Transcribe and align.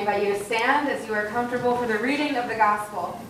invite 0.00 0.26
you 0.26 0.32
to 0.32 0.42
stand 0.42 0.88
as 0.88 1.06
you 1.06 1.12
are 1.12 1.26
comfortable 1.26 1.76
for 1.76 1.86
the 1.86 1.98
reading 1.98 2.34
of 2.36 2.48
the 2.48 2.54
gospel. 2.54 3.20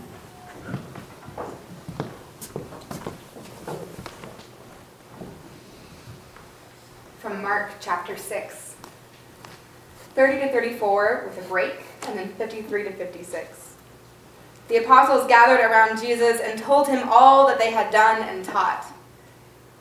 From 7.19 7.43
Mark 7.43 7.73
chapter 7.81 8.17
6, 8.17 8.77
30 10.15 10.39
to 10.47 10.53
34 10.53 11.25
with 11.27 11.45
a 11.45 11.49
break, 11.49 11.75
and 12.07 12.17
then 12.17 12.29
53 12.35 12.85
to 12.85 12.93
56. 12.93 13.75
The 14.69 14.77
apostles 14.77 15.27
gathered 15.27 15.69
around 15.69 16.01
Jesus 16.01 16.41
and 16.41 16.57
told 16.57 16.87
him 16.87 17.09
all 17.11 17.49
that 17.49 17.59
they 17.59 17.73
had 17.73 17.91
done 17.91 18.23
and 18.23 18.45
taught. 18.45 18.87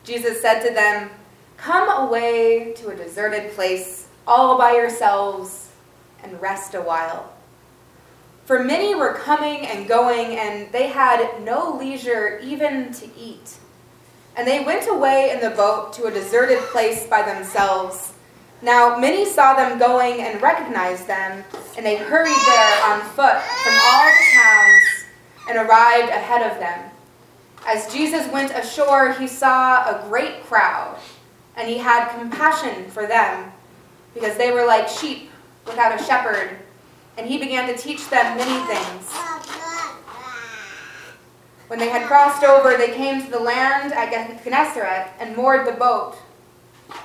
Jesus 0.02 0.42
said 0.42 0.60
to 0.66 0.74
them, 0.74 1.08
Come 1.56 1.88
away 2.08 2.72
to 2.78 2.88
a 2.88 2.96
deserted 2.96 3.52
place 3.52 4.08
all 4.26 4.58
by 4.58 4.72
yourselves 4.72 5.69
and 6.22 6.40
rest 6.40 6.74
a 6.74 6.80
while. 6.80 7.32
For 8.44 8.64
many 8.64 8.94
were 8.94 9.14
coming 9.14 9.66
and 9.66 9.86
going, 9.86 10.36
and 10.36 10.72
they 10.72 10.88
had 10.88 11.42
no 11.42 11.76
leisure 11.76 12.40
even 12.42 12.92
to 12.94 13.06
eat. 13.16 13.58
And 14.36 14.46
they 14.46 14.64
went 14.64 14.88
away 14.88 15.30
in 15.30 15.40
the 15.40 15.54
boat 15.54 15.92
to 15.94 16.06
a 16.06 16.10
deserted 16.10 16.58
place 16.72 17.06
by 17.06 17.22
themselves. 17.22 18.12
Now 18.62 18.98
many 18.98 19.24
saw 19.24 19.54
them 19.54 19.78
going 19.78 20.20
and 20.20 20.42
recognized 20.42 21.06
them, 21.06 21.44
and 21.76 21.86
they 21.86 21.96
hurried 21.96 22.36
there 22.46 22.84
on 22.84 23.00
foot 23.00 23.40
from 23.40 23.74
all 23.84 24.04
the 24.04 24.24
towns 24.34 25.04
and 25.48 25.58
arrived 25.58 26.08
ahead 26.10 26.50
of 26.50 26.58
them. 26.58 26.90
As 27.66 27.92
Jesus 27.92 28.26
went 28.32 28.52
ashore, 28.52 29.12
he 29.12 29.26
saw 29.26 29.84
a 29.84 30.06
great 30.08 30.44
crowd, 30.44 30.98
and 31.56 31.68
he 31.68 31.78
had 31.78 32.12
compassion 32.18 32.90
for 32.90 33.06
them, 33.06 33.52
because 34.14 34.36
they 34.36 34.50
were 34.50 34.66
like 34.66 34.88
sheep 34.88 35.29
without 35.70 35.98
a 35.98 36.04
shepherd, 36.04 36.58
and 37.16 37.26
he 37.26 37.38
began 37.38 37.66
to 37.68 37.76
teach 37.76 38.08
them 38.10 38.36
many 38.36 38.66
things. 38.66 39.12
When 41.68 41.78
they 41.78 41.88
had 41.88 42.06
crossed 42.06 42.42
over, 42.42 42.76
they 42.76 42.92
came 42.94 43.22
to 43.22 43.30
the 43.30 43.38
land 43.38 43.92
at 43.92 44.10
Gennesaret 44.42 45.08
and 45.20 45.36
moored 45.36 45.66
the 45.66 45.72
boat. 45.72 46.16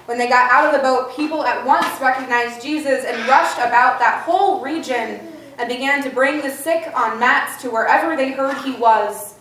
When 0.05 0.17
they 0.17 0.27
got 0.27 0.51
out 0.51 0.65
of 0.65 0.71
the 0.73 0.83
boat, 0.83 1.15
people 1.15 1.45
at 1.45 1.63
once 1.63 2.01
recognized 2.01 2.63
Jesus 2.63 3.05
and 3.05 3.27
rushed 3.27 3.59
about 3.59 3.99
that 3.99 4.23
whole 4.25 4.61
region 4.61 5.19
and 5.59 5.69
began 5.69 6.01
to 6.03 6.09
bring 6.09 6.41
the 6.41 6.49
sick 6.49 6.91
on 6.95 7.19
mats 7.19 7.61
to 7.61 7.69
wherever 7.69 8.15
they 8.15 8.31
heard 8.31 8.57
he 8.57 8.73
was. 8.73 9.35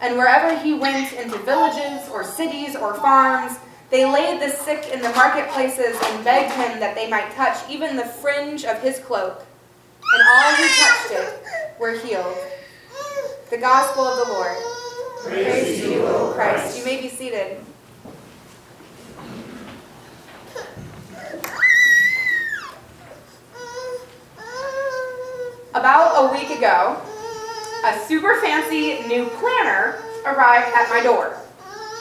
And 0.00 0.16
wherever 0.16 0.56
he 0.56 0.74
went 0.74 1.12
into 1.12 1.38
villages 1.38 2.08
or 2.10 2.22
cities 2.22 2.76
or 2.76 2.94
farms, 2.94 3.58
they 3.90 4.04
laid 4.04 4.40
the 4.40 4.50
sick 4.50 4.90
in 4.92 5.00
the 5.00 5.08
marketplaces 5.10 5.96
and 6.02 6.24
begged 6.24 6.52
him 6.52 6.78
that 6.80 6.94
they 6.94 7.08
might 7.08 7.30
touch 7.32 7.56
even 7.70 7.96
the 7.96 8.04
fringe 8.04 8.64
of 8.64 8.80
his 8.82 8.98
cloak. 8.98 9.44
And 10.14 10.22
all 10.28 10.52
who 10.52 10.68
touched 10.68 11.10
it 11.12 11.80
were 11.80 11.92
healed. 11.92 12.36
The 13.50 13.58
Gospel 13.58 14.04
of 14.04 14.26
the 14.26 14.32
Lord. 14.32 14.56
Praise, 15.22 15.46
Praise 15.46 15.80
to 15.80 15.90
you, 15.90 16.06
O 16.06 16.32
Christ. 16.34 16.78
You 16.78 16.84
may 16.84 17.00
be 17.00 17.08
seated. 17.08 17.58
About 25.74 26.24
a 26.24 26.32
week 26.32 26.50
ago, 26.50 27.00
a 27.84 27.98
super 28.06 28.40
fancy 28.40 29.06
new 29.06 29.26
planner 29.38 30.02
arrived 30.26 30.74
at 30.74 30.88
my 30.90 31.00
door. 31.02 31.38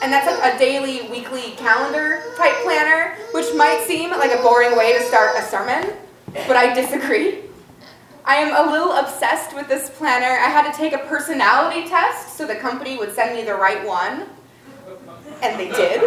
And 0.02 0.14
that's 0.14 0.28
like 0.28 0.54
a 0.54 0.58
daily, 0.58 1.10
weekly 1.10 1.52
calendar 1.58 2.24
type 2.38 2.56
planner, 2.64 3.16
which 3.32 3.54
might 3.56 3.84
seem 3.88 4.12
like 4.12 4.32
a 4.32 4.42
boring 4.42 4.78
way 4.78 4.98
to 4.98 5.04
start 5.04 5.36
a 5.38 5.42
sermon, 5.42 5.94
but 6.48 6.56
I 6.56 6.74
disagree. 6.74 7.40
I 8.24 8.36
am 8.36 8.68
a 8.68 8.72
little 8.72 8.92
obsessed 8.92 9.56
with 9.56 9.68
this 9.68 9.90
planner. 9.90 10.26
I 10.28 10.50
had 10.50 10.70
to 10.72 10.78
take 10.78 10.94
a 10.94 11.00
personality 11.00 11.88
test 11.88 12.38
so 12.38 12.46
the 12.46 12.56
company 12.56 12.98
would 12.98 13.14
send 13.16 13.36
me 13.36 13.44
the 13.44 13.56
right 13.56 13.86
one, 13.88 14.26
and 15.42 15.60
they 15.60 15.70
did. 15.70 16.02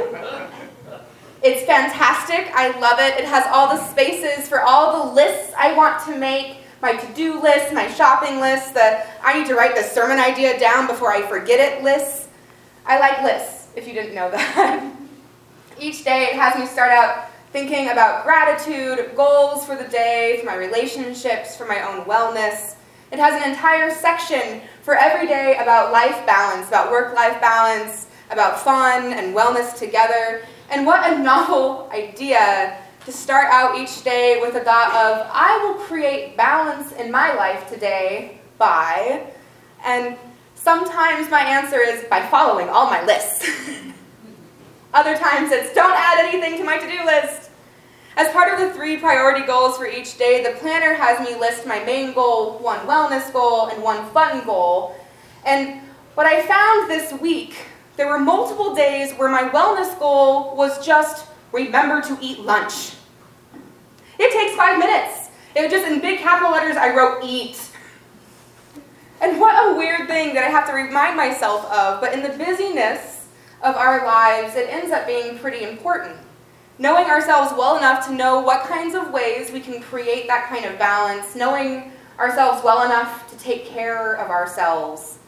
It's 1.42 1.64
fantastic. 1.64 2.50
I 2.54 2.78
love 2.78 3.00
it. 3.00 3.18
It 3.18 3.24
has 3.24 3.46
all 3.50 3.74
the 3.74 3.82
spaces 3.88 4.46
for 4.46 4.60
all 4.60 5.06
the 5.06 5.14
lists 5.14 5.54
I 5.58 5.72
want 5.72 6.04
to 6.04 6.16
make 6.16 6.58
my 6.82 6.94
to 6.94 7.12
do 7.14 7.40
list, 7.40 7.72
my 7.72 7.90
shopping 7.90 8.40
list, 8.40 8.74
the 8.74 9.02
I 9.22 9.38
need 9.38 9.46
to 9.48 9.54
write 9.54 9.76
the 9.76 9.82
sermon 9.82 10.18
idea 10.18 10.58
down 10.58 10.86
before 10.86 11.12
I 11.12 11.22
forget 11.22 11.60
it 11.60 11.82
lists. 11.82 12.28
I 12.86 12.98
like 12.98 13.22
lists, 13.22 13.59
if 13.76 13.86
you 13.86 13.92
didn't 13.92 14.14
know 14.14 14.30
that. 14.30 14.92
Each 15.80 16.04
day 16.04 16.24
it 16.24 16.34
has 16.34 16.58
me 16.58 16.66
start 16.66 16.92
out 16.92 17.30
thinking 17.52 17.88
about 17.88 18.24
gratitude, 18.24 19.12
goals 19.16 19.64
for 19.64 19.76
the 19.76 19.88
day, 19.88 20.38
for 20.40 20.46
my 20.46 20.56
relationships, 20.56 21.56
for 21.56 21.66
my 21.66 21.82
own 21.82 22.04
wellness. 22.04 22.76
It 23.10 23.18
has 23.18 23.42
an 23.42 23.50
entire 23.50 23.90
section 23.90 24.60
for 24.82 24.94
every 24.94 25.26
day 25.26 25.56
about 25.60 25.92
life 25.92 26.24
balance, 26.26 26.68
about 26.68 26.90
work 26.90 27.14
life 27.14 27.40
balance, 27.40 28.06
about 28.30 28.60
fun 28.60 29.12
and 29.12 29.34
wellness 29.34 29.76
together. 29.76 30.44
And 30.70 30.86
what 30.86 31.12
a 31.12 31.18
novel 31.18 31.90
idea 31.92 32.78
to 33.04 33.12
start 33.12 33.46
out 33.50 33.76
each 33.78 34.04
day 34.04 34.38
with 34.40 34.54
a 34.54 34.60
thought 34.60 34.90
of, 34.94 35.26
I 35.32 35.58
will 35.64 35.82
create 35.84 36.36
balance 36.36 36.92
in 36.92 37.10
my 37.10 37.34
life 37.34 37.68
today 37.68 38.38
by, 38.58 39.26
and 39.84 40.16
sometimes 40.62 41.30
my 41.30 41.40
answer 41.40 41.80
is 41.80 42.04
by 42.04 42.26
following 42.26 42.68
all 42.68 42.86
my 42.86 43.02
lists. 43.04 43.48
Other 44.94 45.16
times 45.16 45.52
it's 45.52 45.72
don't 45.74 45.94
add 45.96 46.18
anything 46.18 46.58
to 46.58 46.64
my 46.64 46.76
to-do 46.78 47.04
list. 47.04 47.50
As 48.16 48.30
part 48.32 48.52
of 48.52 48.58
the 48.60 48.74
three 48.74 48.98
priority 48.98 49.46
goals 49.46 49.78
for 49.78 49.86
each 49.86 50.18
day, 50.18 50.42
the 50.42 50.58
planner 50.58 50.94
has 50.94 51.26
me 51.26 51.38
list 51.38 51.66
my 51.66 51.82
main 51.84 52.12
goal, 52.12 52.58
one 52.58 52.80
wellness 52.80 53.32
goal, 53.32 53.68
and 53.68 53.82
one 53.82 54.04
fun 54.10 54.44
goal. 54.44 54.96
And 55.46 55.80
what 56.14 56.26
I 56.26 56.44
found 56.46 56.90
this 56.90 57.18
week, 57.20 57.56
there 57.96 58.08
were 58.08 58.18
multiple 58.18 58.74
days 58.74 59.14
where 59.14 59.30
my 59.30 59.48
wellness 59.48 59.98
goal 59.98 60.56
was 60.56 60.84
just 60.84 61.26
remember 61.52 62.02
to 62.02 62.18
eat 62.20 62.40
lunch. 62.40 62.94
It 64.18 64.32
takes 64.32 64.54
five 64.56 64.78
minutes. 64.78 65.30
It 65.54 65.62
was 65.62 65.70
just 65.70 65.86
in 65.86 66.00
big 66.00 66.18
capital 66.18 66.52
letters, 66.52 66.76
I 66.76 66.94
wrote 66.94 67.24
eat. 67.24 67.69
And 69.20 69.38
what 69.38 69.70
a 69.70 69.76
weird 69.76 70.08
thing 70.08 70.34
that 70.34 70.44
I 70.44 70.48
have 70.48 70.66
to 70.68 70.72
remind 70.72 71.16
myself 71.16 71.64
of, 71.66 72.00
but 72.00 72.14
in 72.14 72.22
the 72.22 72.30
busyness 72.30 73.28
of 73.62 73.76
our 73.76 74.04
lives, 74.06 74.56
it 74.56 74.68
ends 74.70 74.90
up 74.90 75.06
being 75.06 75.38
pretty 75.38 75.64
important. 75.64 76.16
Knowing 76.78 77.04
ourselves 77.04 77.52
well 77.56 77.76
enough 77.76 78.06
to 78.06 78.14
know 78.14 78.40
what 78.40 78.64
kinds 78.64 78.94
of 78.94 79.10
ways 79.10 79.50
we 79.52 79.60
can 79.60 79.82
create 79.82 80.26
that 80.26 80.48
kind 80.48 80.64
of 80.64 80.78
balance, 80.78 81.36
knowing 81.36 81.92
ourselves 82.18 82.64
well 82.64 82.86
enough 82.86 83.30
to 83.30 83.36
take 83.38 83.66
care 83.66 84.14
of 84.14 84.30
ourselves. 84.30 85.18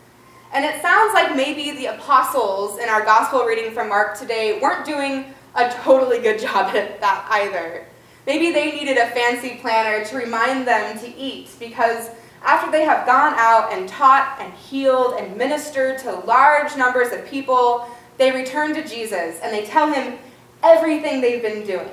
And 0.54 0.64
it 0.64 0.80
sounds 0.80 1.12
like 1.12 1.36
maybe 1.36 1.72
the 1.72 1.86
apostles 1.86 2.78
in 2.78 2.88
our 2.88 3.04
gospel 3.04 3.44
reading 3.44 3.72
from 3.72 3.91
Mark 3.91 4.19
today 4.19 4.59
weren't 4.60 4.86
doing 4.86 5.34
a 5.54 5.70
totally 5.70 6.20
good 6.20 6.41
job 6.41 6.74
at 6.74 6.98
that 7.00 7.26
either. 7.30 7.86
Maybe 8.26 8.53
they 8.53 8.72
needed 8.72 8.97
a 8.97 9.09
fancy 9.09 9.59
planner 9.60 10.04
to 10.06 10.16
remind 10.16 10.66
them 10.66 10.98
to 11.00 11.16
eat 11.16 11.50
because 11.59 12.10
after 12.44 12.70
they 12.72 12.84
have 12.84 13.06
gone 13.06 13.34
out 13.36 13.72
and 13.72 13.88
taught 13.88 14.38
and 14.41 14.53
healed 14.54 15.14
and 15.14 15.36
ministered 15.36 15.98
to 16.00 16.12
large 16.12 16.76
numbers 16.76 17.12
of 17.12 17.26
people, 17.26 17.88
they 18.19 18.32
return 18.32 18.75
to 18.75 18.86
Jesus 18.86 19.38
and 19.42 19.53
they 19.53 19.64
tell 19.64 19.92
him 19.92 20.19
everything 20.62 21.20
they've 21.20 21.42
been 21.42 21.64
doing. 21.64 21.88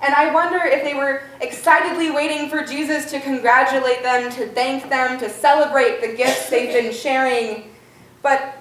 And 0.00 0.14
I 0.14 0.32
wonder 0.32 0.58
if 0.58 0.82
they 0.82 0.94
were 0.94 1.22
excitedly 1.40 2.10
waiting 2.10 2.48
for 2.48 2.62
Jesus 2.62 3.10
to 3.10 3.20
congratulate 3.20 4.02
them, 4.02 4.30
to 4.32 4.46
thank 4.48 4.88
them, 4.88 5.18
to 5.18 5.28
celebrate 5.28 6.00
the 6.00 6.14
gifts 6.16 6.50
they've 6.50 6.72
been 6.72 6.92
sharing. 6.92 7.70
But 8.22 8.54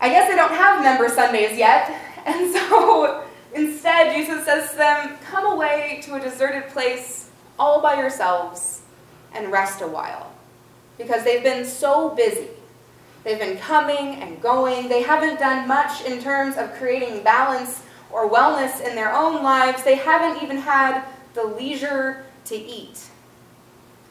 I 0.00 0.08
guess 0.08 0.28
they 0.28 0.36
don't 0.36 0.52
have 0.52 0.82
member 0.82 1.08
Sundays 1.08 1.56
yet. 1.58 2.02
And 2.26 2.52
so 2.52 3.24
instead, 3.54 4.12
Jesus 4.16 4.44
says 4.44 4.72
to 4.72 4.76
them, 4.76 5.16
Come 5.30 5.46
away 5.46 6.00
to 6.06 6.16
a 6.16 6.20
deserted 6.20 6.68
place 6.70 7.30
all 7.56 7.80
by 7.80 7.94
yourselves 7.94 8.82
and 9.32 9.52
rest 9.52 9.80
a 9.80 9.86
while 9.86 10.35
because 10.98 11.24
they've 11.24 11.42
been 11.42 11.64
so 11.64 12.10
busy. 12.10 12.48
They've 13.24 13.38
been 13.38 13.58
coming 13.58 14.22
and 14.22 14.40
going. 14.40 14.88
They 14.88 15.02
haven't 15.02 15.40
done 15.40 15.66
much 15.66 16.04
in 16.04 16.22
terms 16.22 16.56
of 16.56 16.72
creating 16.74 17.22
balance 17.24 17.82
or 18.12 18.30
wellness 18.30 18.80
in 18.80 18.94
their 18.94 19.12
own 19.12 19.42
lives. 19.42 19.82
They 19.82 19.96
haven't 19.96 20.42
even 20.42 20.58
had 20.58 21.04
the 21.34 21.44
leisure 21.44 22.24
to 22.46 22.56
eat. 22.56 23.00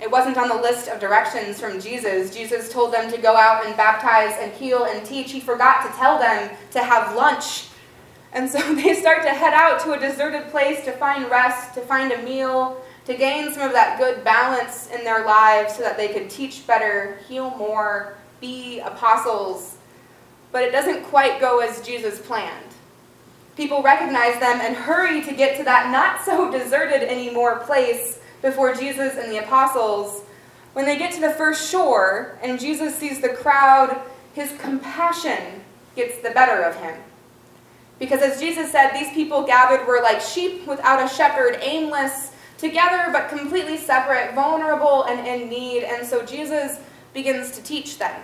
It 0.01 0.11
wasn't 0.11 0.37
on 0.37 0.49
the 0.49 0.55
list 0.55 0.89
of 0.89 0.99
directions 0.99 1.59
from 1.59 1.79
Jesus. 1.79 2.35
Jesus 2.35 2.71
told 2.71 2.93
them 2.93 3.09
to 3.11 3.17
go 3.17 3.35
out 3.37 3.65
and 3.65 3.77
baptize 3.77 4.35
and 4.39 4.51
heal 4.51 4.83
and 4.83 5.05
teach. 5.05 5.31
He 5.31 5.39
forgot 5.39 5.85
to 5.85 5.97
tell 5.97 6.19
them 6.19 6.51
to 6.71 6.83
have 6.83 7.15
lunch. 7.15 7.69
And 8.33 8.49
so 8.49 8.59
they 8.75 8.93
start 8.93 9.23
to 9.23 9.29
head 9.29 9.53
out 9.53 9.79
to 9.81 9.93
a 9.93 9.99
deserted 9.99 10.51
place 10.51 10.83
to 10.85 10.91
find 10.91 11.29
rest, 11.31 11.73
to 11.75 11.81
find 11.81 12.11
a 12.11 12.21
meal, 12.23 12.83
to 13.05 13.15
gain 13.15 13.53
some 13.53 13.63
of 13.63 13.73
that 13.73 13.99
good 13.99 14.23
balance 14.23 14.89
in 14.89 15.03
their 15.03 15.25
lives 15.25 15.75
so 15.75 15.83
that 15.83 15.97
they 15.97 16.07
could 16.09 16.29
teach 16.29 16.65
better, 16.65 17.19
heal 17.27 17.51
more, 17.51 18.15
be 18.41 18.79
apostles. 18.79 19.77
But 20.51 20.63
it 20.63 20.71
doesn't 20.71 21.03
quite 21.03 21.39
go 21.39 21.59
as 21.59 21.85
Jesus 21.85 22.19
planned. 22.19 22.73
People 23.55 23.81
recognize 23.81 24.39
them 24.39 24.59
and 24.61 24.75
hurry 24.75 25.21
to 25.23 25.33
get 25.33 25.57
to 25.57 25.63
that 25.63 25.91
not 25.91 26.25
so 26.25 26.51
deserted 26.51 27.03
anymore 27.09 27.59
place 27.59 28.19
before 28.41 28.73
Jesus 28.73 29.17
and 29.17 29.31
the 29.31 29.43
apostles. 29.43 30.23
When 30.73 30.85
they 30.85 30.97
get 30.97 31.13
to 31.13 31.21
the 31.21 31.31
first 31.31 31.69
shore 31.69 32.37
and 32.41 32.59
Jesus 32.59 32.95
sees 32.95 33.21
the 33.21 33.29
crowd, 33.29 34.01
his 34.33 34.51
compassion 34.59 35.63
gets 35.95 36.17
the 36.21 36.31
better 36.31 36.63
of 36.63 36.75
him. 36.75 36.99
Because 37.97 38.21
as 38.21 38.41
Jesus 38.41 38.71
said, 38.71 38.91
these 38.91 39.13
people 39.13 39.43
gathered 39.43 39.87
were 39.87 40.01
like 40.01 40.19
sheep 40.19 40.67
without 40.67 41.03
a 41.03 41.13
shepherd, 41.13 41.57
aimless, 41.61 42.33
together 42.57 43.09
but 43.11 43.29
completely 43.29 43.77
separate, 43.77 44.33
vulnerable 44.33 45.03
and 45.03 45.27
in 45.27 45.49
need. 45.49 45.83
And 45.83 46.05
so 46.05 46.25
Jesus 46.25 46.79
begins 47.13 47.51
to 47.51 47.63
teach 47.63 47.97
them. 47.97 48.21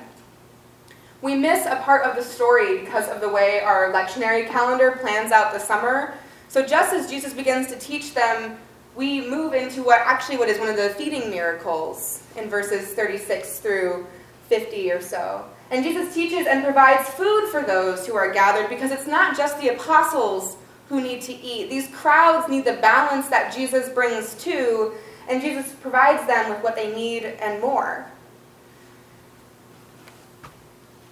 We 1.22 1.36
miss 1.36 1.66
a 1.66 1.76
part 1.78 2.04
of 2.04 2.16
the 2.16 2.24
story 2.24 2.80
because 2.80 3.08
of 3.08 3.22
the 3.22 3.30
way 3.30 3.62
our 3.62 3.92
lectionary 3.92 4.48
calendar 4.50 4.98
plans 5.02 5.32
out 5.32 5.54
the 5.54 5.60
summer. 5.60 6.16
So 6.50 6.66
just 6.66 6.94
as 6.94 7.10
Jesus 7.10 7.34
begins 7.34 7.68
to 7.68 7.78
teach 7.78 8.14
them, 8.14 8.58
we 8.96 9.22
move 9.22 9.54
into 9.54 9.84
what 9.84 10.02
actually 10.04 10.38
what 10.38 10.50
is 10.50 10.60
one 10.60 10.68
of 10.68 10.76
the 10.76 10.90
feeding 10.90 11.30
miracles 11.30 12.24
in 12.38 12.50
verses 12.50 12.94
36 12.94 13.60
through 13.60 14.06
50 14.50 14.92
or 14.92 15.00
so. 15.00 15.46
And 15.70 15.86
Jesus 15.86 16.14
teaches 16.14 16.48
and 16.48 16.64
provides 16.64 17.08
food 17.10 17.50
for 17.50 17.62
those 17.62 18.06
who 18.06 18.16
are 18.16 18.34
gathered 18.34 18.70
because 18.70 18.92
it's 18.92 19.08
not 19.08 19.38
just 19.38 19.60
the 19.62 19.70
apostles 19.70 20.58
who 20.92 21.00
need 21.00 21.22
to 21.22 21.34
eat. 21.34 21.70
These 21.70 21.88
crowds 21.88 22.50
need 22.50 22.66
the 22.66 22.74
balance 22.74 23.30
that 23.30 23.56
Jesus 23.56 23.88
brings 23.88 24.36
too, 24.36 24.92
and 25.30 25.42
Jesus 25.42 25.72
provides 25.82 26.28
them 26.28 26.50
with 26.50 26.62
what 26.62 26.76
they 26.76 26.94
need 26.94 27.24
and 27.24 27.62
more. 27.62 28.12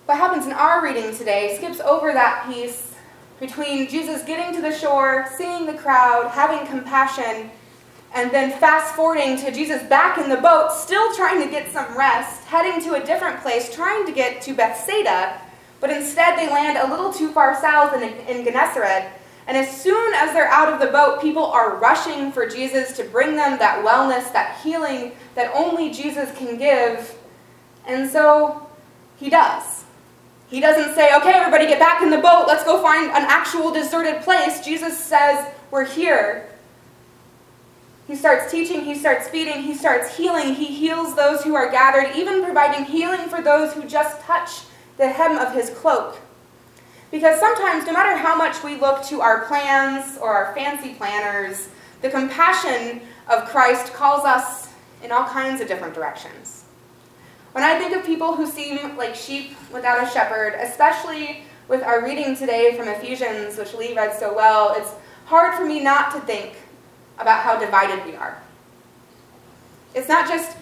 What 0.05 0.17
happens 0.17 0.45
in 0.45 0.51
our 0.51 0.83
reading 0.83 1.15
today 1.15 1.55
skips 1.55 1.79
over 1.79 2.11
that 2.11 2.45
piece 2.51 2.93
between 3.39 3.87
Jesus 3.87 4.21
getting 4.23 4.53
to 4.53 4.61
the 4.61 4.77
shore, 4.77 5.27
seeing 5.37 5.65
the 5.65 5.75
crowd, 5.75 6.29
having 6.31 6.67
compassion, 6.67 7.49
and 8.13 8.31
then 8.31 8.51
fast 8.59 8.95
forwarding 8.95 9.37
to 9.37 9.49
Jesus 9.49 9.81
back 9.83 10.17
in 10.17 10.29
the 10.29 10.35
boat, 10.35 10.73
still 10.73 11.15
trying 11.15 11.41
to 11.41 11.49
get 11.49 11.71
some 11.71 11.97
rest, 11.97 12.43
heading 12.43 12.83
to 12.83 13.01
a 13.01 13.05
different 13.05 13.39
place, 13.39 13.73
trying 13.73 14.05
to 14.05 14.11
get 14.11 14.41
to 14.41 14.53
Bethsaida, 14.53 15.39
but 15.79 15.89
instead 15.89 16.37
they 16.37 16.49
land 16.49 16.77
a 16.77 16.91
little 16.93 17.13
too 17.13 17.31
far 17.31 17.57
south 17.61 17.93
in, 17.93 18.03
in 18.27 18.43
Gennesaret. 18.43 19.13
And 19.49 19.57
as 19.57 19.81
soon 19.81 20.13
as 20.13 20.31
they're 20.31 20.47
out 20.47 20.71
of 20.71 20.79
the 20.79 20.85
boat, 20.91 21.23
people 21.23 21.43
are 21.43 21.77
rushing 21.77 22.31
for 22.31 22.47
Jesus 22.47 22.95
to 22.97 23.03
bring 23.03 23.35
them 23.35 23.57
that 23.57 23.83
wellness, 23.83 24.31
that 24.31 24.59
healing 24.61 25.13
that 25.33 25.51
only 25.55 25.89
Jesus 25.89 26.31
can 26.37 26.55
give. 26.55 27.17
And 27.87 28.07
so 28.07 28.69
he 29.17 29.27
does. 29.31 29.85
He 30.51 30.59
doesn't 30.59 30.93
say, 30.93 31.15
okay, 31.15 31.31
everybody 31.31 31.65
get 31.65 31.79
back 31.79 32.03
in 32.03 32.11
the 32.11 32.19
boat, 32.19 32.45
let's 32.47 32.63
go 32.63 32.79
find 32.83 33.05
an 33.07 33.25
actual 33.27 33.71
deserted 33.71 34.21
place. 34.21 34.63
Jesus 34.63 34.95
says, 34.95 35.51
we're 35.71 35.85
here. 35.85 36.47
He 38.05 38.15
starts 38.15 38.51
teaching, 38.51 38.81
he 38.81 38.93
starts 38.93 39.27
feeding, 39.29 39.63
he 39.63 39.73
starts 39.73 40.15
healing. 40.15 40.53
He 40.53 40.65
heals 40.65 41.15
those 41.15 41.43
who 41.43 41.55
are 41.55 41.71
gathered, 41.71 42.15
even 42.15 42.43
providing 42.43 42.85
healing 42.85 43.27
for 43.27 43.41
those 43.41 43.73
who 43.73 43.87
just 43.87 44.21
touch 44.21 44.61
the 44.97 45.07
hem 45.07 45.39
of 45.39 45.55
his 45.55 45.71
cloak. 45.71 46.19
Because 47.11 47.39
sometimes, 47.39 47.85
no 47.85 47.93
matter 47.93 48.15
how 48.15 48.35
much 48.35 48.63
we 48.63 48.75
look 48.75 49.03
to 49.05 49.21
our 49.21 49.45
plans 49.45 50.17
or 50.17 50.29
our 50.29 50.53
fancy 50.53 50.93
planners, 50.93 51.69
the 52.01 52.09
compassion 52.09 53.01
of 53.27 53.45
Christ 53.45 53.93
calls 53.93 54.25
us 54.25 54.69
in 55.03 55.11
all 55.11 55.25
kinds 55.25 55.59
of 55.59 55.67
different 55.67 55.93
directions. 55.93 56.65
When 57.53 57.63
I 57.63 57.79
think 57.79 57.95
of 57.95 58.05
people 58.05 58.35
who 58.35 58.45
seem 58.45 58.95
like 58.95 59.15
sheep 59.15 59.55
without 59.73 60.07
a 60.07 60.09
shepherd, 60.11 60.53
especially 60.61 61.43
with 61.67 61.81
our 61.83 62.03
reading 62.03 62.35
today 62.35 62.75
from 62.77 62.87
Ephesians, 62.87 63.57
which 63.57 63.73
Lee 63.73 63.95
read 63.95 64.13
so 64.13 64.33
well, 64.33 64.75
it's 64.77 64.93
hard 65.25 65.55
for 65.55 65.65
me 65.65 65.79
not 65.79 66.11
to 66.13 66.19
think 66.21 66.53
about 67.17 67.41
how 67.41 67.59
divided 67.59 68.05
we 68.05 68.15
are. 68.15 68.41
It's 69.95 70.07
not 70.07 70.27
just 70.27 70.57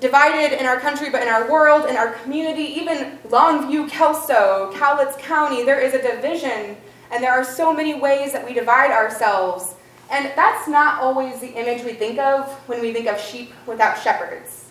divided 0.00 0.58
in 0.58 0.66
our 0.66 0.78
country, 0.78 1.10
but 1.10 1.22
in 1.22 1.28
our 1.28 1.50
world, 1.50 1.88
in 1.88 1.96
our 1.96 2.12
community, 2.12 2.62
even 2.62 3.18
Longview, 3.28 3.88
Kelso, 3.88 4.72
Cowlitz 4.74 5.18
County, 5.18 5.62
there 5.62 5.80
is 5.80 5.94
a 5.94 6.02
division, 6.02 6.76
and 7.10 7.22
there 7.22 7.32
are 7.32 7.44
so 7.44 7.72
many 7.72 7.94
ways 7.94 8.32
that 8.32 8.44
we 8.44 8.52
divide 8.52 8.90
ourselves. 8.90 9.74
And 10.10 10.30
that's 10.36 10.68
not 10.68 11.02
always 11.02 11.40
the 11.40 11.52
image 11.52 11.84
we 11.84 11.94
think 11.94 12.18
of 12.18 12.48
when 12.68 12.80
we 12.80 12.92
think 12.92 13.08
of 13.08 13.20
sheep 13.20 13.52
without 13.66 13.98
shepherds. 13.98 14.66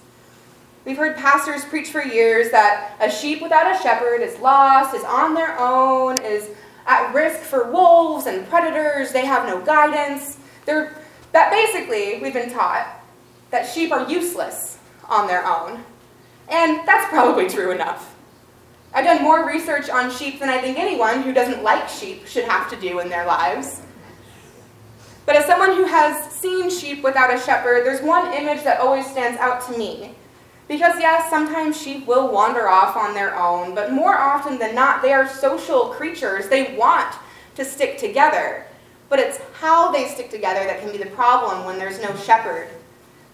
We've 0.86 0.98
heard 0.98 1.18
pastors 1.18 1.66
preach 1.66 1.90
for 1.90 2.04
years 2.04 2.52
that 2.52 2.96
a 3.02 3.10
sheep 3.10 3.42
without 3.42 3.76
a 3.76 3.82
shepherd 3.82 4.22
is 4.22 4.40
lost, 4.40 4.96
is 4.96 5.04
on 5.04 5.34
their 5.34 5.58
own, 5.60 6.20
is 6.24 6.52
at 6.86 7.12
risk 7.14 7.40
for 7.40 7.72
wolves 7.72 8.28
and 8.28 8.48
predators, 8.48 9.12
they 9.12 9.26
have 9.26 9.48
no 9.48 9.60
guidance. 9.66 10.38
They're 10.66 10.96
that 11.32 11.52
basically, 11.52 12.22
we've 12.22 12.34
been 12.34 12.54
taught 12.54 12.88
that 13.52 13.68
sheep 13.68 13.92
are 13.92 14.10
useless 14.10 14.75
on 15.10 15.28
their 15.28 15.46
own. 15.46 15.84
And 16.50 16.88
that's 16.88 17.10
probably 17.10 17.50
true 17.50 17.72
enough. 17.72 18.16
I've 18.94 19.06
done 19.06 19.24
more 19.24 19.46
research 19.46 19.90
on 19.90 20.10
sheep 20.10 20.40
than 20.40 20.50
I 20.50 20.60
think 20.60 20.80
anyone 20.80 21.22
who 21.22 21.34
doesn't 21.34 21.64
like 21.64 21.90
sheep 21.90 22.26
should 22.28 22.46
have 22.46 22.70
to 22.70 22.80
do 22.80 23.00
in 23.00 23.10
their 23.10 23.26
lives. 23.26 23.82
But 25.26 25.36
as 25.36 25.46
someone 25.46 25.76
who 25.76 25.86
has 25.86 26.32
seen 26.32 26.70
sheep 26.70 27.04
without 27.04 27.34
a 27.34 27.40
shepherd, 27.40 27.86
there's 27.86 28.02
one 28.02 28.32
image 28.34 28.64
that 28.64 28.80
always 28.80 29.06
stands 29.06 29.40
out 29.40 29.66
to 29.68 29.78
me. 29.78 30.16
Because 30.68 31.00
yes, 31.00 31.30
sometimes 31.30 31.80
sheep 31.80 32.08
will 32.08 32.32
wander 32.32 32.70
off 32.70 32.96
on 32.96 33.14
their 33.14 33.38
own, 33.38 33.76
but 33.76 33.92
more 33.92 34.16
often 34.16 34.58
than 34.58 34.74
not, 34.74 35.02
they 35.02 35.14
are 35.14 35.28
social 35.28 35.90
creatures. 35.90 36.48
They 36.48 36.76
want 36.76 37.16
to 37.56 37.66
stick 37.66 37.98
together. 37.98 38.66
But 39.10 39.20
it's 39.20 39.40
how 39.60 39.92
they 39.92 40.08
stick 40.08 40.30
together 40.30 40.64
that 40.64 40.80
can 40.80 40.92
be 40.92 40.98
the 40.98 41.10
problem 41.12 41.66
when 41.66 41.78
there's 41.78 42.02
no 42.02 42.16
shepherd. 42.16 42.70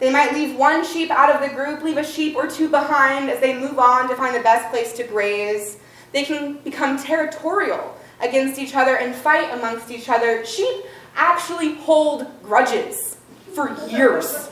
They 0.01 0.09
might 0.09 0.33
leave 0.33 0.57
one 0.57 0.83
sheep 0.83 1.11
out 1.11 1.29
of 1.29 1.47
the 1.47 1.55
group, 1.55 1.83
leave 1.83 1.97
a 1.97 2.03
sheep 2.03 2.35
or 2.35 2.47
two 2.47 2.67
behind 2.67 3.29
as 3.29 3.39
they 3.39 3.55
move 3.55 3.77
on 3.77 4.09
to 4.09 4.15
find 4.15 4.35
the 4.35 4.39
best 4.39 4.71
place 4.71 4.93
to 4.93 5.03
graze. 5.03 5.77
They 6.11 6.23
can 6.23 6.57
become 6.63 6.97
territorial 6.97 7.95
against 8.19 8.59
each 8.59 8.73
other 8.73 8.97
and 8.97 9.13
fight 9.13 9.53
amongst 9.53 9.91
each 9.91 10.09
other. 10.09 10.43
Sheep 10.43 10.85
actually 11.15 11.75
hold 11.75 12.25
grudges 12.41 13.17
for 13.53 13.77
years. 13.87 14.49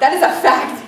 That 0.00 0.12
is 0.12 0.22
a 0.22 0.40
fact. 0.42 0.82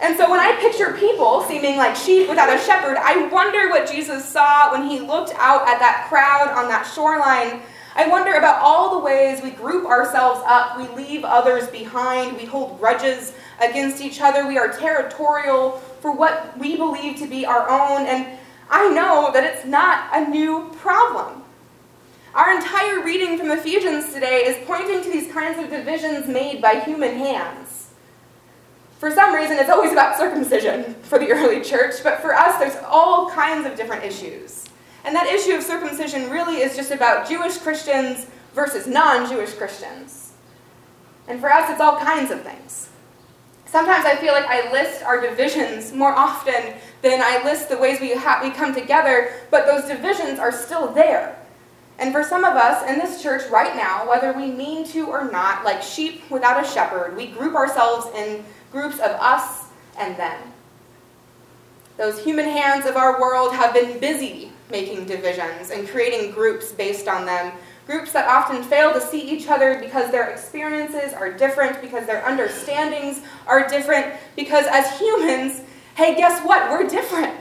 And 0.00 0.16
so 0.16 0.28
when 0.28 0.40
I 0.40 0.56
picture 0.60 0.94
people 0.94 1.44
seeming 1.44 1.76
like 1.76 1.94
sheep 1.94 2.28
without 2.28 2.52
a 2.52 2.58
shepherd, 2.58 2.96
I 2.98 3.28
wonder 3.28 3.68
what 3.68 3.88
Jesus 3.88 4.24
saw 4.24 4.72
when 4.72 4.88
he 4.88 4.98
looked 4.98 5.32
out 5.36 5.68
at 5.68 5.78
that 5.78 6.06
crowd 6.08 6.50
on 6.56 6.68
that 6.68 6.90
shoreline. 6.92 7.62
I 7.98 8.06
wonder 8.06 8.34
about 8.34 8.62
all 8.62 8.92
the 8.92 9.04
ways 9.04 9.42
we 9.42 9.50
group 9.50 9.84
ourselves 9.84 10.40
up, 10.46 10.78
we 10.78 10.86
leave 10.96 11.24
others 11.24 11.66
behind, 11.66 12.36
we 12.36 12.44
hold 12.44 12.78
grudges 12.78 13.34
against 13.60 14.00
each 14.00 14.20
other, 14.20 14.46
we 14.46 14.56
are 14.56 14.68
territorial 14.72 15.72
for 16.00 16.12
what 16.12 16.56
we 16.56 16.76
believe 16.76 17.16
to 17.16 17.26
be 17.26 17.44
our 17.44 17.68
own, 17.68 18.06
and 18.06 18.38
I 18.70 18.88
know 18.90 19.32
that 19.32 19.42
it's 19.42 19.66
not 19.66 20.10
a 20.12 20.30
new 20.30 20.70
problem. 20.76 21.42
Our 22.36 22.54
entire 22.54 23.02
reading 23.02 23.36
from 23.36 23.50
Ephesians 23.50 24.12
today 24.12 24.44
is 24.46 24.64
pointing 24.64 25.02
to 25.02 25.10
these 25.10 25.32
kinds 25.32 25.58
of 25.58 25.68
divisions 25.68 26.28
made 26.28 26.62
by 26.62 26.78
human 26.78 27.16
hands. 27.16 27.90
For 29.00 29.10
some 29.10 29.34
reason, 29.34 29.58
it's 29.58 29.70
always 29.70 29.90
about 29.90 30.16
circumcision 30.16 30.94
for 31.02 31.18
the 31.18 31.32
early 31.32 31.64
church, 31.64 31.94
but 32.04 32.20
for 32.20 32.32
us, 32.32 32.60
there's 32.60 32.80
all 32.86 33.28
kinds 33.30 33.66
of 33.66 33.74
different 33.74 34.04
issues. 34.04 34.67
And 35.08 35.16
that 35.16 35.26
issue 35.26 35.54
of 35.54 35.62
circumcision 35.62 36.28
really 36.28 36.56
is 36.56 36.76
just 36.76 36.90
about 36.90 37.26
Jewish 37.26 37.56
Christians 37.56 38.26
versus 38.52 38.86
non 38.86 39.26
Jewish 39.26 39.54
Christians. 39.54 40.34
And 41.26 41.40
for 41.40 41.50
us, 41.50 41.70
it's 41.70 41.80
all 41.80 41.96
kinds 41.96 42.30
of 42.30 42.42
things. 42.42 42.90
Sometimes 43.64 44.04
I 44.04 44.16
feel 44.16 44.34
like 44.34 44.44
I 44.44 44.70
list 44.70 45.02
our 45.02 45.18
divisions 45.18 45.94
more 45.94 46.12
often 46.12 46.74
than 47.00 47.22
I 47.22 47.42
list 47.42 47.70
the 47.70 47.78
ways 47.78 48.02
we, 48.02 48.16
ha- 48.16 48.40
we 48.42 48.50
come 48.50 48.74
together, 48.74 49.32
but 49.50 49.64
those 49.64 49.88
divisions 49.88 50.38
are 50.38 50.52
still 50.52 50.92
there. 50.92 51.38
And 51.98 52.12
for 52.12 52.22
some 52.22 52.44
of 52.44 52.54
us 52.56 52.86
in 52.86 52.98
this 52.98 53.22
church 53.22 53.48
right 53.50 53.74
now, 53.74 54.06
whether 54.06 54.34
we 54.34 54.50
mean 54.50 54.84
to 54.88 55.06
or 55.06 55.30
not, 55.30 55.64
like 55.64 55.80
sheep 55.80 56.30
without 56.30 56.62
a 56.62 56.68
shepherd, 56.68 57.16
we 57.16 57.28
group 57.28 57.54
ourselves 57.54 58.14
in 58.14 58.44
groups 58.70 58.96
of 58.96 59.12
us 59.12 59.68
and 59.98 60.18
them. 60.18 60.52
Those 61.96 62.22
human 62.22 62.44
hands 62.44 62.84
of 62.84 62.98
our 62.98 63.18
world 63.18 63.54
have 63.54 63.72
been 63.72 63.98
busy 63.98 64.52
making 64.70 65.06
divisions 65.06 65.70
and 65.70 65.88
creating 65.88 66.32
groups 66.32 66.72
based 66.72 67.08
on 67.08 67.26
them. 67.26 67.52
Groups 67.86 68.12
that 68.12 68.28
often 68.28 68.62
fail 68.62 68.92
to 68.92 69.00
see 69.00 69.20
each 69.20 69.48
other 69.48 69.80
because 69.80 70.10
their 70.10 70.28
experiences 70.28 71.14
are 71.14 71.32
different, 71.32 71.80
because 71.80 72.06
their 72.06 72.24
understandings 72.26 73.22
are 73.46 73.66
different, 73.66 74.14
because 74.36 74.66
as 74.66 74.98
humans, 74.98 75.62
hey, 75.96 76.14
guess 76.14 76.44
what? 76.44 76.70
We're 76.70 76.86
different. 76.86 77.34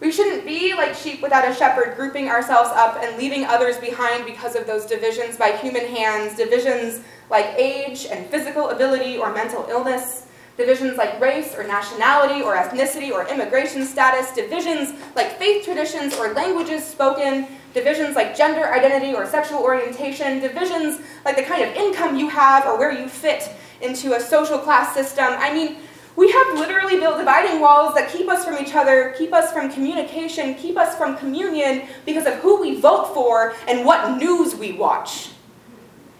We 0.00 0.10
shouldn't 0.10 0.44
be 0.44 0.74
like 0.74 0.94
sheep 0.94 1.22
without 1.22 1.48
a 1.48 1.54
shepherd, 1.54 1.94
grouping 1.96 2.28
ourselves 2.28 2.70
up 2.70 2.98
and 3.00 3.16
leaving 3.16 3.44
others 3.44 3.78
behind 3.78 4.26
because 4.26 4.56
of 4.56 4.66
those 4.66 4.84
divisions 4.84 5.36
by 5.36 5.52
human 5.52 5.86
hands, 5.86 6.36
divisions 6.36 7.04
like 7.30 7.54
age 7.56 8.06
and 8.10 8.26
physical 8.26 8.70
ability 8.70 9.16
or 9.16 9.32
mental 9.32 9.64
illness, 9.70 10.26
divisions 10.56 10.96
like 10.96 11.18
race 11.20 11.54
or 11.56 11.64
nationality 11.64 12.42
or 12.42 12.56
ethnicity 12.56 13.10
or 13.10 13.26
immigration 13.28 13.84
status, 13.84 14.32
divisions 14.32 14.98
like 15.16 15.38
faith 15.38 15.64
traditions 15.64 16.14
or 16.14 16.32
languages 16.34 16.84
spoken, 16.84 17.46
divisions 17.74 18.16
like 18.16 18.36
gender 18.36 18.72
identity 18.72 19.14
or 19.14 19.26
sexual 19.26 19.60
orientation, 19.60 20.40
divisions 20.40 21.00
like 21.24 21.36
the 21.36 21.42
kind 21.42 21.62
of 21.62 21.74
income 21.74 22.16
you 22.16 22.28
have 22.28 22.66
or 22.66 22.78
where 22.78 22.92
you 22.92 23.08
fit 23.08 23.50
into 23.80 24.14
a 24.14 24.20
social 24.20 24.58
class 24.58 24.94
system. 24.94 25.26
I 25.28 25.52
mean, 25.52 25.76
we 26.14 26.30
have 26.30 26.58
literally 26.58 27.00
built 27.00 27.16
dividing 27.18 27.60
walls 27.60 27.94
that 27.94 28.10
keep 28.10 28.28
us 28.28 28.44
from 28.44 28.58
each 28.58 28.74
other, 28.74 29.14
keep 29.16 29.32
us 29.32 29.50
from 29.50 29.72
communication, 29.72 30.54
keep 30.54 30.76
us 30.76 30.94
from 30.96 31.16
communion 31.16 31.88
because 32.04 32.26
of 32.26 32.34
who 32.34 32.60
we 32.60 32.78
vote 32.78 33.14
for 33.14 33.54
and 33.66 33.86
what 33.86 34.18
news 34.18 34.54
we 34.54 34.72
watch. 34.72 35.30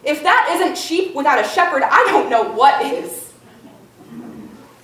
If 0.03 0.23
that 0.23 0.49
isn't 0.55 0.79
sheep 0.79 1.15
without 1.15 1.39
a 1.39 1.47
shepherd, 1.47 1.83
I 1.85 2.05
don't 2.09 2.31
know 2.31 2.53
what 2.53 2.85
is. 2.85 3.22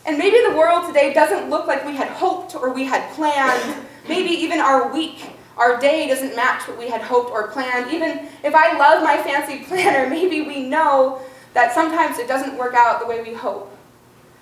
And 0.08 0.16
maybe 0.16 0.38
the 0.48 0.56
world 0.56 0.86
today 0.86 1.12
doesn't 1.12 1.50
look 1.50 1.66
like 1.66 1.84
we 1.84 1.94
had 1.94 2.08
hoped 2.08 2.54
or 2.54 2.72
we 2.72 2.84
had 2.84 3.12
planned. 3.12 3.76
Maybe 4.08 4.30
even 4.30 4.58
our 4.58 4.90
week, 4.90 5.22
our 5.58 5.78
day 5.78 6.08
doesn't 6.08 6.34
match 6.34 6.66
what 6.66 6.78
we 6.78 6.88
had 6.88 7.02
hoped 7.02 7.30
or 7.30 7.48
planned. 7.48 7.92
Even 7.92 8.26
if 8.42 8.54
I 8.54 8.78
love 8.78 9.02
my 9.02 9.18
fancy 9.18 9.66
planner, 9.66 10.08
maybe 10.10 10.40
we 10.40 10.62
know 10.62 11.20
that 11.52 11.74
sometimes 11.74 12.18
it 12.18 12.26
doesn't 12.26 12.56
work 12.56 12.72
out 12.72 13.00
the 13.00 13.06
way 13.06 13.22
we 13.22 13.34
hope. 13.34 13.70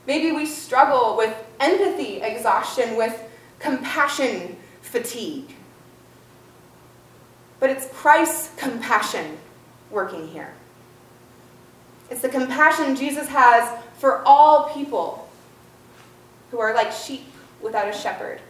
Maybe 0.07 0.31
we 0.31 0.47
struggle 0.47 1.17
with 1.17 1.35
empathy 1.59 2.23
exhaustion, 2.23 2.97
with 2.97 3.21
compassion 3.59 4.57
fatigue. 4.83 5.53
But 7.59 7.71
it's 7.71 7.89
Christ's 7.93 8.55
compassion 8.57 9.37
working 9.91 10.29
here. 10.29 10.55
It's 12.09 12.23
the 12.23 12.29
compassion 12.29 12.95
Jesus 12.95 13.27
has 13.27 13.83
for 13.99 14.23
all 14.25 14.71
people 14.73 15.06
who 16.51 16.59
are 16.59 16.75
like 16.75 16.93
sheep 16.93 17.25
without 17.61 17.89
a 17.89 17.93
shepherd. 17.93 18.41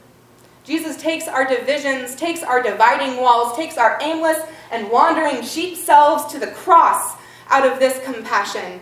Jesus 0.65 0.97
takes 1.01 1.29
our 1.29 1.47
divisions, 1.47 2.17
takes 2.17 2.43
our 2.43 2.63
dividing 2.63 3.21
walls, 3.21 3.57
takes 3.57 3.79
our 3.79 3.99
aimless 4.03 4.41
and 4.73 4.91
wandering 4.91 5.43
sheep 5.43 5.77
selves 5.77 6.33
to 6.33 6.41
the 6.41 6.49
cross 6.49 7.15
out 7.49 7.65
of 7.71 7.79
this 7.79 8.03
compassion, 8.05 8.81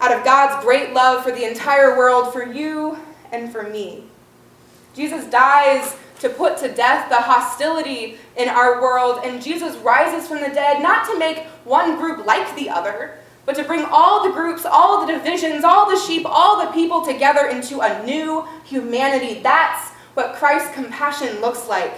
out 0.00 0.16
of 0.16 0.24
God's 0.24 0.62
great 0.62 0.92
love 0.92 1.24
for 1.24 1.32
the 1.32 1.48
entire 1.48 1.96
world, 1.96 2.32
for 2.32 2.44
you 2.44 2.98
and 3.32 3.50
for 3.50 3.62
me. 3.62 4.04
Jesus 4.94 5.24
dies 5.26 5.96
to 6.20 6.28
put 6.28 6.58
to 6.58 6.72
death 6.72 7.08
the 7.08 7.16
hostility 7.16 8.18
in 8.36 8.48
our 8.48 8.82
world, 8.82 9.20
and 9.24 9.42
Jesus 9.42 9.74
rises 9.78 10.28
from 10.28 10.40
the 10.40 10.54
dead 10.54 10.82
not 10.82 11.06
to 11.06 11.18
make 11.18 11.38
one 11.64 11.96
group 11.96 12.26
like 12.26 12.54
the 12.56 12.68
other, 12.68 13.18
but 13.44 13.56
to 13.56 13.64
bring 13.64 13.84
all 13.90 14.26
the 14.26 14.32
groups, 14.32 14.64
all 14.64 15.04
the 15.04 15.12
divisions, 15.12 15.64
all 15.64 15.90
the 15.90 15.98
sheep, 15.98 16.24
all 16.24 16.64
the 16.64 16.72
people 16.72 17.04
together 17.04 17.46
into 17.46 17.80
a 17.80 18.04
new 18.04 18.46
humanity. 18.64 19.40
That's 19.40 19.90
what 20.14 20.34
Christ's 20.34 20.72
compassion 20.74 21.40
looks 21.40 21.68
like. 21.68 21.92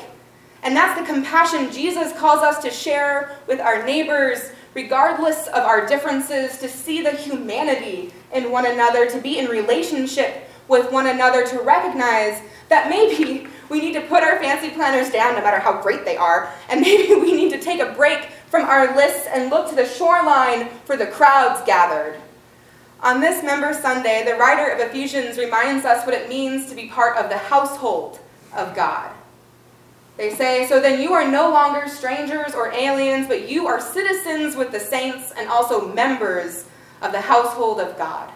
And 0.63 0.75
that's 0.75 0.99
the 0.99 1.07
compassion 1.07 1.71
Jesus 1.71 2.13
calls 2.19 2.41
us 2.41 2.63
to 2.63 2.71
share 2.71 3.37
with 3.47 3.61
our 3.61 3.85
neighbors, 3.85 4.53
regardless 4.73 5.47
of 5.49 5.59
our 5.59 5.87
differences, 5.87 6.59
to 6.59 6.69
see 6.69 7.03
the 7.03 7.11
humanity 7.11 8.13
in 8.33 8.51
one 8.51 8.67
another, 8.67 9.09
to 9.11 9.21
be 9.21 9.39
in 9.39 9.47
relationship 9.47 10.49
with 10.69 10.91
one 10.91 11.09
another, 11.09 11.47
to 11.47 11.61
recognize 11.61 12.41
that 12.71 12.89
maybe 12.89 13.47
we 13.69 13.81
need 13.81 13.93
to 13.93 14.01
put 14.03 14.23
our 14.23 14.39
fancy 14.39 14.71
planners 14.71 15.11
down 15.11 15.35
no 15.35 15.43
matter 15.43 15.59
how 15.59 15.83
great 15.83 16.07
they 16.07 16.17
are, 16.17 16.51
and 16.71 16.81
maybe 16.81 17.15
we 17.15 17.33
need 17.33 17.51
to 17.51 17.61
take 17.61 17.81
a 17.81 17.93
break 17.93 18.29
from 18.55 18.67
our 18.67 18.95
lists 18.95 19.27
and 19.33 19.51
look 19.51 19.69
to 19.69 19.75
the 19.75 19.85
shoreline 19.85 20.69
for 20.85 20.97
the 20.97 21.09
crowds 21.09 21.61
gathered. 21.67 22.21
On 23.01 23.21
this 23.21 23.43
Member 23.43 23.75
Sunday, 23.75 24.23
the 24.25 24.37
writer 24.37 24.71
of 24.71 24.79
Ephesians 24.79 25.39
reminds 25.39 25.85
us 25.85 26.07
what 26.07 26.15
it 26.15 26.29
means 26.29 26.69
to 26.69 26.77
be 26.77 26.87
part 26.87 27.17
of 27.17 27.29
the 27.29 27.37
household 27.37 28.21
of 28.55 28.73
God. 28.77 29.11
They 30.17 30.33
say, 30.37 30.69
So 30.69 30.81
then 30.81 31.03
you 31.03 31.15
are 31.15 31.29
no 31.29 31.51
longer 31.51 31.89
strangers 31.89 32.55
or 32.55 32.71
aliens, 32.71 33.27
but 33.27 33.49
you 33.49 33.67
are 33.67 33.81
citizens 33.81 34.55
with 34.55 34.71
the 34.71 34.79
saints 34.79 35.33
and 35.37 35.49
also 35.49 35.93
members 35.93 36.67
of 37.03 37.11
the 37.11 37.23
household 37.23 37.81
of 37.81 37.99
God. 37.99 38.33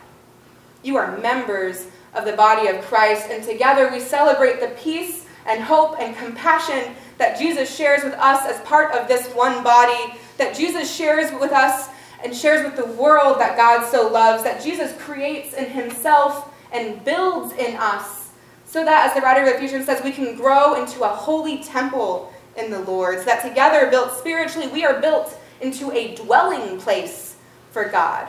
You 0.83 0.97
are 0.97 1.17
members 1.19 1.87
of 2.13 2.25
the 2.25 2.33
body 2.33 2.67
of 2.67 2.85
Christ, 2.87 3.29
and 3.31 3.45
together 3.45 3.89
we 3.93 4.01
celebrate 4.01 4.59
the 4.59 4.75
peace 4.81 5.27
and 5.49 5.63
hope 5.63 5.99
and 5.99 6.17
compassion 6.17 6.95
that 7.17 7.39
Jesus 7.39 7.75
shares 7.75 8.05
with 8.05 8.15
us 8.15 8.47
as 8.47 8.61
part 8.67 8.95
of 8.95 9.09
this 9.09 9.29
one 9.35 9.65
body, 9.65 10.15
that 10.37 10.55
Jesus 10.55 10.95
shares 10.95 11.33
with 11.41 11.53
us 11.53 11.89
and 12.23 12.35
shares 12.35 12.65
with 12.65 12.77
the 12.77 12.93
world 13.01 13.41
that 13.41 13.57
God 13.57 13.89
so 13.91 14.09
loves, 14.09 14.43
that 14.45 14.63
Jesus 14.63 14.97
creates 15.01 15.55
in 15.55 15.67
himself 15.67 16.55
and 16.73 17.03
builds 17.05 17.55
in 17.55 17.77
us, 17.77 18.31
so 18.67 18.85
that, 18.85 19.09
as 19.09 19.15
the 19.15 19.23
writer 19.23 19.43
of 19.43 19.57
Ephesians 19.57 19.87
says, 19.87 20.05
we 20.05 20.13
can 20.13 20.37
grow 20.37 20.75
into 20.75 21.03
a 21.03 21.09
holy 21.09 21.63
temple 21.63 22.33
in 22.57 22.71
the 22.71 22.81
Lord, 22.81 23.21
so 23.21 23.25
that 23.25 23.43
together, 23.43 23.89
built 23.91 24.13
spiritually, 24.13 24.69
we 24.69 24.85
are 24.85 25.01
built 25.01 25.39
into 25.61 25.91
a 25.93 26.15
dwelling 26.17 26.79
place 26.79 27.37
for 27.71 27.87
God, 27.87 28.29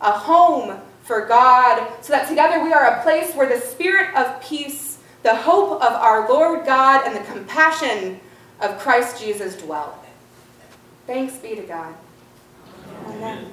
a 0.00 0.12
home 0.12 0.80
for 1.02 1.26
God, 1.26 1.92
so 2.00 2.12
that 2.12 2.28
together 2.28 2.64
we 2.64 2.72
are 2.72 2.98
a 2.98 3.02
place 3.02 3.34
where 3.34 3.48
the 3.48 3.60
spirit 3.60 4.14
of 4.14 4.40
peace, 4.42 4.80
the 5.24 5.34
hope 5.34 5.82
of 5.82 5.92
our 5.94 6.28
Lord 6.28 6.64
God, 6.66 7.06
and 7.06 7.16
the 7.16 7.32
compassion 7.32 8.20
of 8.60 8.78
Christ 8.78 9.20
Jesus 9.20 9.56
dwell. 9.56 9.98
Thanks 11.06 11.36
be 11.38 11.56
to 11.56 11.62
God. 11.62 11.94
Amen. 13.08 13.52